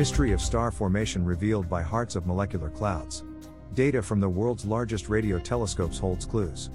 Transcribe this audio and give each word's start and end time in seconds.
Mystery 0.00 0.32
of 0.32 0.40
star 0.40 0.70
formation 0.70 1.26
revealed 1.26 1.68
by 1.68 1.82
Hearts 1.82 2.16
of 2.16 2.26
Molecular 2.26 2.70
Clouds. 2.70 3.22
Data 3.74 4.00
from 4.00 4.18
the 4.18 4.26
world's 4.26 4.64
largest 4.64 5.10
radio 5.10 5.38
telescopes 5.38 5.98
holds 5.98 6.24
clues. 6.24 6.70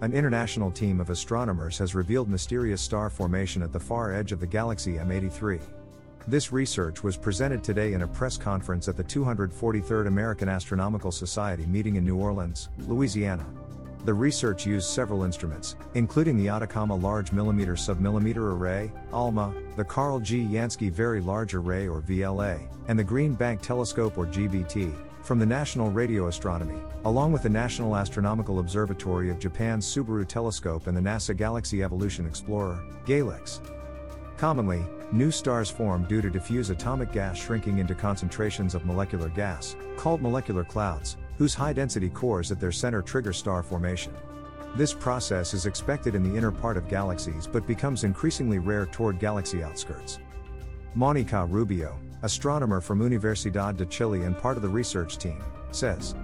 An 0.00 0.12
international 0.12 0.72
team 0.72 0.98
of 0.98 1.08
astronomers 1.08 1.78
has 1.78 1.94
revealed 1.94 2.28
mysterious 2.28 2.82
star 2.82 3.10
formation 3.10 3.62
at 3.62 3.72
the 3.72 3.78
far 3.78 4.12
edge 4.12 4.32
of 4.32 4.40
the 4.40 4.46
galaxy 4.48 4.94
M83. 4.94 5.60
This 6.26 6.50
research 6.50 7.04
was 7.04 7.16
presented 7.16 7.62
today 7.62 7.92
in 7.92 8.02
a 8.02 8.08
press 8.08 8.36
conference 8.36 8.88
at 8.88 8.96
the 8.96 9.04
243rd 9.04 10.08
American 10.08 10.48
Astronomical 10.48 11.12
Society 11.12 11.64
meeting 11.64 11.94
in 11.94 12.04
New 12.04 12.16
Orleans, 12.16 12.70
Louisiana. 12.78 13.46
The 14.08 14.14
research 14.14 14.64
used 14.64 14.88
several 14.88 15.22
instruments, 15.24 15.76
including 15.92 16.38
the 16.38 16.48
Atacama 16.48 16.94
Large 16.94 17.30
Millimeter 17.32 17.74
Submillimeter 17.74 18.38
Array, 18.38 18.90
ALMA, 19.12 19.52
the 19.76 19.84
Carl 19.84 20.18
G. 20.18 20.46
Jansky 20.46 20.90
Very 20.90 21.20
Large 21.20 21.54
Array 21.54 21.86
or 21.86 22.00
VLA, 22.00 22.58
and 22.88 22.98
the 22.98 23.04
Green 23.04 23.34
Bank 23.34 23.60
Telescope 23.60 24.16
or 24.16 24.24
GBT, 24.24 24.94
from 25.22 25.38
the 25.38 25.44
National 25.44 25.90
Radio 25.90 26.28
Astronomy, 26.28 26.80
along 27.04 27.32
with 27.32 27.42
the 27.42 27.50
National 27.50 27.94
Astronomical 27.94 28.60
Observatory 28.60 29.28
of 29.28 29.38
Japan's 29.38 29.84
Subaru 29.84 30.26
Telescope 30.26 30.86
and 30.86 30.96
the 30.96 31.02
NASA 31.02 31.36
Galaxy 31.36 31.82
Evolution 31.82 32.24
Explorer, 32.26 32.82
GALEX. 33.04 33.60
Commonly, 34.38 34.86
new 35.12 35.30
stars 35.30 35.68
form 35.68 36.04
due 36.04 36.22
to 36.22 36.30
diffuse 36.30 36.70
atomic 36.70 37.12
gas 37.12 37.36
shrinking 37.36 37.76
into 37.76 37.94
concentrations 37.94 38.74
of 38.74 38.86
molecular 38.86 39.28
gas, 39.28 39.76
called 39.98 40.22
molecular 40.22 40.64
clouds, 40.64 41.18
whose 41.38 41.54
high 41.54 41.72
density 41.72 42.10
cores 42.10 42.52
at 42.52 42.60
their 42.60 42.72
center 42.72 43.00
trigger 43.00 43.32
star 43.32 43.62
formation. 43.62 44.12
This 44.74 44.92
process 44.92 45.54
is 45.54 45.64
expected 45.64 46.14
in 46.14 46.22
the 46.22 46.36
inner 46.36 46.50
part 46.50 46.76
of 46.76 46.88
galaxies 46.88 47.46
but 47.46 47.66
becomes 47.66 48.04
increasingly 48.04 48.58
rare 48.58 48.86
toward 48.86 49.18
galaxy 49.18 49.62
outskirts. 49.62 50.18
Monica 50.94 51.46
Rubio, 51.46 51.98
astronomer 52.22 52.80
from 52.80 52.98
Universidad 53.00 53.76
de 53.76 53.86
Chile 53.86 54.22
and 54.22 54.36
part 54.36 54.56
of 54.56 54.62
the 54.62 54.68
research 54.68 55.16
team, 55.16 55.42
says 55.70 56.14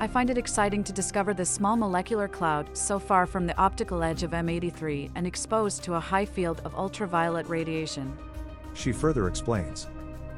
I 0.00 0.06
find 0.08 0.30
it 0.30 0.38
exciting 0.38 0.82
to 0.84 0.92
discover 0.92 1.32
this 1.32 1.50
small 1.50 1.76
molecular 1.76 2.26
cloud 2.26 2.76
so 2.76 2.98
far 2.98 3.26
from 3.26 3.46
the 3.46 3.56
optical 3.56 4.02
edge 4.02 4.22
of 4.22 4.32
M83 4.32 5.12
and 5.14 5.26
exposed 5.26 5.84
to 5.84 5.94
a 5.94 6.00
high 6.00 6.24
field 6.24 6.60
of 6.64 6.74
ultraviolet 6.74 7.48
radiation. 7.48 8.16
She 8.74 8.90
further 8.90 9.28
explains 9.28 9.86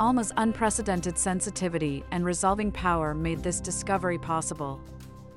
ALMA's 0.00 0.32
unprecedented 0.38 1.16
sensitivity 1.16 2.02
and 2.10 2.24
resolving 2.24 2.72
power 2.72 3.14
made 3.14 3.44
this 3.44 3.60
discovery 3.60 4.18
possible. 4.18 4.80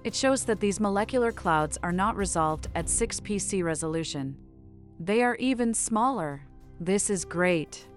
It 0.04 0.16
shows 0.16 0.46
that 0.46 0.60
these 0.60 0.80
molecular 0.80 1.32
clouds 1.32 1.78
are 1.84 1.92
not 1.92 2.16
resolved 2.16 2.68
at 2.74 2.90
6 2.90 3.20
pc 3.20 3.64
resolution. 3.64 4.36
They 5.00 5.22
are 5.22 5.36
even 5.36 5.76
smaller. 5.76 6.42
This 6.80 7.12
is 7.12 7.24
great. 7.24 7.88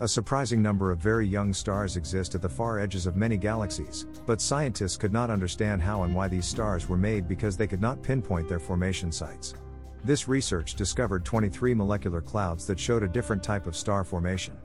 A 0.00 0.08
surprising 0.08 0.60
number 0.60 0.90
of 0.90 0.98
very 0.98 1.28
young 1.28 1.52
stars 1.52 1.96
exist 1.96 2.34
at 2.34 2.42
the 2.42 2.48
far 2.48 2.80
edges 2.80 3.06
of 3.06 3.16
many 3.16 3.36
galaxies, 3.36 4.06
but 4.26 4.40
scientists 4.40 4.96
could 4.96 5.12
not 5.12 5.30
understand 5.30 5.80
how 5.80 6.02
and 6.02 6.12
why 6.12 6.26
these 6.26 6.46
stars 6.46 6.88
were 6.88 6.96
made 6.96 7.28
because 7.28 7.56
they 7.56 7.68
could 7.68 7.82
not 7.82 8.02
pinpoint 8.02 8.48
their 8.48 8.58
formation 8.58 9.12
sites. 9.12 9.54
This 10.02 10.26
research 10.26 10.74
discovered 10.74 11.24
23 11.24 11.74
molecular 11.74 12.20
clouds 12.20 12.66
that 12.66 12.80
showed 12.80 13.04
a 13.04 13.08
different 13.08 13.44
type 13.44 13.68
of 13.68 13.76
star 13.76 14.02
formation. 14.02 14.56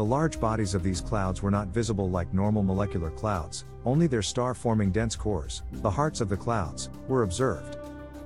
The 0.00 0.06
large 0.06 0.40
bodies 0.40 0.74
of 0.74 0.82
these 0.82 1.02
clouds 1.02 1.42
were 1.42 1.50
not 1.50 1.68
visible 1.68 2.08
like 2.08 2.32
normal 2.32 2.62
molecular 2.62 3.10
clouds, 3.10 3.66
only 3.84 4.06
their 4.06 4.22
star 4.22 4.54
forming 4.54 4.90
dense 4.90 5.14
cores, 5.14 5.62
the 5.72 5.90
hearts 5.90 6.22
of 6.22 6.30
the 6.30 6.38
clouds, 6.38 6.88
were 7.06 7.22
observed. 7.22 7.76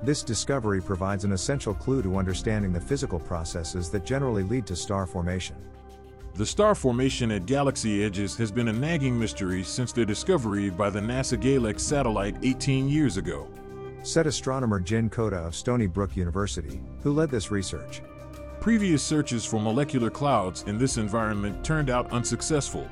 This 0.01 0.23
discovery 0.23 0.81
provides 0.81 1.25
an 1.25 1.33
essential 1.33 1.73
clue 1.73 2.01
to 2.01 2.15
understanding 2.15 2.71
the 2.71 2.79
physical 2.79 3.19
processes 3.19 3.89
that 3.89 4.05
generally 4.05 4.43
lead 4.43 4.65
to 4.67 4.75
star 4.77 5.05
formation. 5.05 5.57
The 6.35 6.45
star 6.45 6.75
formation 6.75 7.29
at 7.29 7.45
galaxy 7.45 8.05
edges 8.05 8.37
has 8.37 8.53
been 8.53 8.69
a 8.69 8.73
nagging 8.73 9.19
mystery 9.19 9.61
since 9.61 9.91
their 9.91 10.05
discovery 10.05 10.69
by 10.69 10.89
the 10.89 11.01
NASA 11.01 11.37
GALEX 11.37 11.81
satellite 11.81 12.37
18 12.41 12.87
years 12.87 13.17
ago. 13.17 13.49
Said 14.01 14.27
astronomer 14.27 14.79
Jin 14.79 15.09
Koda 15.09 15.39
of 15.39 15.55
Stony 15.55 15.87
Brook 15.87 16.15
University, 16.15 16.79
who 17.01 17.11
led 17.11 17.29
this 17.29 17.51
research. 17.51 18.01
Previous 18.65 19.03
searches 19.03 19.45
for 19.45 19.61
molecular 19.61 20.09
clouds 20.09 20.63
in 20.63 20.79
this 20.79 20.97
environment 20.97 21.63
turned 21.63 21.91
out 21.91 22.11
unsuccessful. 22.11 22.89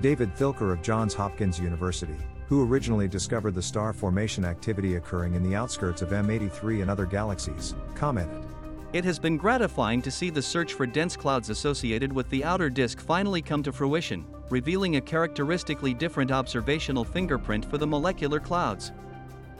David 0.00 0.34
Thilker 0.34 0.72
of 0.72 0.82
Johns 0.82 1.14
Hopkins 1.14 1.56
University, 1.56 2.16
who 2.48 2.68
originally 2.68 3.06
discovered 3.06 3.54
the 3.54 3.62
star 3.62 3.92
formation 3.92 4.44
activity 4.44 4.96
occurring 4.96 5.34
in 5.34 5.44
the 5.44 5.54
outskirts 5.54 6.02
of 6.02 6.08
M83 6.08 6.82
and 6.82 6.90
other 6.90 7.06
galaxies, 7.06 7.76
commented. 7.94 8.44
It 8.92 9.04
has 9.04 9.20
been 9.20 9.36
gratifying 9.36 10.02
to 10.02 10.10
see 10.10 10.30
the 10.30 10.42
search 10.42 10.72
for 10.72 10.84
dense 10.84 11.16
clouds 11.16 11.48
associated 11.48 12.12
with 12.12 12.28
the 12.30 12.42
outer 12.42 12.68
disk 12.68 12.98
finally 12.98 13.40
come 13.40 13.62
to 13.62 13.72
fruition, 13.72 14.26
revealing 14.50 14.96
a 14.96 15.00
characteristically 15.00 15.94
different 15.94 16.32
observational 16.32 17.04
fingerprint 17.04 17.64
for 17.70 17.78
the 17.78 17.86
molecular 17.86 18.40
clouds 18.40 18.90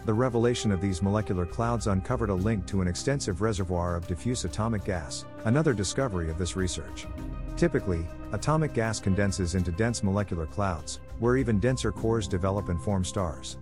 the 0.04 0.12
revelation 0.12 0.70
of 0.70 0.82
these 0.82 1.03
molecular 1.03 1.47
clouds 1.47 1.87
uncovered 1.87 2.28
a 2.28 2.34
link 2.34 2.66
to 2.66 2.82
an 2.82 2.88
extensive 2.88 3.41
reservoir 3.41 3.97
of 3.97 4.06
diffuse 4.06 4.44
atomic 4.44 4.84
gas, 4.84 5.25
another 5.47 5.72
discovery 5.72 6.31
of 6.31 6.37
this 6.37 6.56
research. 6.56 7.06
Typically, 7.56 8.06
atomic 8.32 8.75
gas 8.75 9.00
condenses 9.00 9.54
into 9.54 9.72
dense 9.72 10.03
molecular 10.03 10.44
clouds, 10.47 11.00
where 11.20 11.38
even 11.38 11.59
denser 11.59 11.91
cores 11.91 12.28
develop 12.28 12.69
and 12.69 12.81
form 12.82 13.03
stars. 13.03 13.56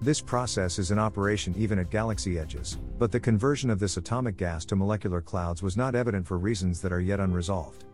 This 0.00 0.20
process 0.20 0.78
is 0.78 0.92
in 0.92 0.98
operation 1.00 1.52
even 1.58 1.80
at 1.80 1.90
galaxy 1.90 2.38
edges, 2.38 2.78
but 2.98 3.10
the 3.10 3.18
conversion 3.18 3.68
of 3.68 3.80
this 3.80 3.96
atomic 3.96 4.36
gas 4.36 4.64
to 4.66 4.76
molecular 4.76 5.20
clouds 5.20 5.64
was 5.64 5.76
not 5.76 5.96
evident 5.96 6.24
for 6.24 6.38
reasons 6.38 6.80
that 6.80 6.92
are 6.92 7.00
yet 7.00 7.18
unresolved. 7.18 7.84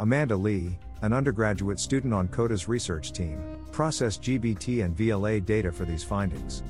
Amanda 0.00 0.34
Lee, 0.34 0.76
an 1.02 1.12
undergraduate 1.12 1.78
student 1.78 2.12
on 2.12 2.26
Koda's 2.26 2.66
research 2.66 3.12
team, 3.12 3.40
processed 3.70 4.22
GBT 4.22 4.84
and 4.84 4.96
VLA 4.96 5.44
data 5.44 5.70
for 5.70 5.84
these 5.84 6.02
findings. 6.02 6.64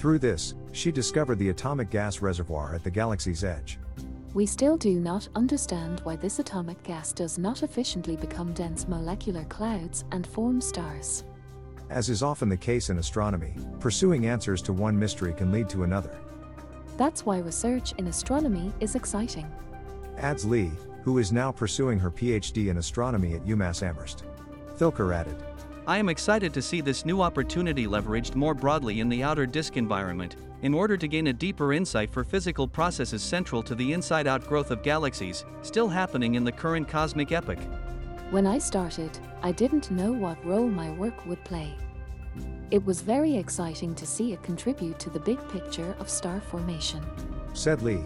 Through 0.00 0.20
this, 0.20 0.54
she 0.72 0.90
discovered 0.90 1.38
the 1.38 1.50
atomic 1.50 1.90
gas 1.90 2.22
reservoir 2.22 2.74
at 2.74 2.82
the 2.82 2.90
galaxy's 2.90 3.44
edge. 3.44 3.78
We 4.32 4.46
still 4.46 4.78
do 4.78 4.98
not 4.98 5.28
understand 5.36 6.00
why 6.04 6.16
this 6.16 6.38
atomic 6.38 6.82
gas 6.82 7.12
does 7.12 7.36
not 7.36 7.62
efficiently 7.62 8.16
become 8.16 8.54
dense 8.54 8.88
molecular 8.88 9.44
clouds 9.50 10.06
and 10.10 10.26
form 10.26 10.62
stars. 10.62 11.24
As 11.90 12.08
is 12.08 12.22
often 12.22 12.48
the 12.48 12.56
case 12.56 12.88
in 12.88 12.96
astronomy, 12.96 13.52
pursuing 13.78 14.24
answers 14.24 14.62
to 14.62 14.72
one 14.72 14.98
mystery 14.98 15.34
can 15.34 15.52
lead 15.52 15.68
to 15.68 15.82
another. 15.82 16.16
That's 16.96 17.26
why 17.26 17.40
research 17.40 17.92
in 17.98 18.06
astronomy 18.06 18.72
is 18.80 18.94
exciting. 18.94 19.52
Adds 20.16 20.46
Lee, 20.46 20.72
who 21.02 21.18
is 21.18 21.30
now 21.30 21.52
pursuing 21.52 21.98
her 21.98 22.10
PhD 22.10 22.70
in 22.70 22.78
astronomy 22.78 23.34
at 23.34 23.44
UMass 23.44 23.82
Amherst. 23.86 24.24
Thilker 24.78 25.14
added, 25.14 25.36
I 25.90 25.98
am 25.98 26.08
excited 26.08 26.54
to 26.54 26.62
see 26.62 26.80
this 26.80 27.04
new 27.04 27.20
opportunity 27.20 27.88
leveraged 27.88 28.36
more 28.36 28.54
broadly 28.54 29.00
in 29.00 29.08
the 29.08 29.24
outer 29.24 29.44
disk 29.44 29.76
environment, 29.76 30.36
in 30.62 30.72
order 30.72 30.96
to 30.96 31.08
gain 31.08 31.26
a 31.26 31.32
deeper 31.32 31.72
insight 31.72 32.12
for 32.12 32.22
physical 32.22 32.68
processes 32.68 33.24
central 33.24 33.60
to 33.64 33.74
the 33.74 33.92
inside 33.92 34.28
out 34.28 34.46
growth 34.46 34.70
of 34.70 34.84
galaxies, 34.84 35.44
still 35.62 35.88
happening 35.88 36.36
in 36.36 36.44
the 36.44 36.52
current 36.52 36.86
cosmic 36.86 37.32
epoch. 37.32 37.58
When 38.30 38.46
I 38.46 38.58
started, 38.58 39.18
I 39.42 39.50
didn't 39.50 39.90
know 39.90 40.12
what 40.12 40.46
role 40.46 40.68
my 40.68 40.92
work 40.92 41.26
would 41.26 41.42
play. 41.42 41.74
It 42.70 42.86
was 42.86 43.00
very 43.00 43.36
exciting 43.36 43.96
to 43.96 44.06
see 44.06 44.32
it 44.32 44.44
contribute 44.44 45.00
to 45.00 45.10
the 45.10 45.18
big 45.18 45.40
picture 45.48 45.96
of 45.98 46.08
star 46.08 46.40
formation. 46.40 47.04
Said 47.52 47.82
Lee, 47.82 48.04